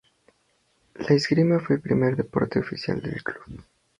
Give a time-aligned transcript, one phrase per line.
[0.95, 3.63] La esgrima fue el primer deporte oficial del club.